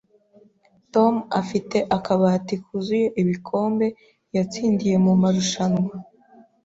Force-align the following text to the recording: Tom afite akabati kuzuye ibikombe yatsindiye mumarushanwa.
Tom 0.93 1.13
afite 1.41 1.77
akabati 1.97 2.55
kuzuye 2.63 3.07
ibikombe 3.21 3.87
yatsindiye 4.35 4.95
mumarushanwa. 5.05 5.93